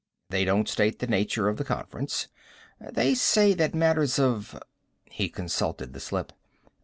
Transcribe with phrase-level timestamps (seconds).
[0.31, 2.27] They don't state the nature of the conference.
[2.79, 4.59] They say that matters of"
[5.11, 6.33] He consulted the slip.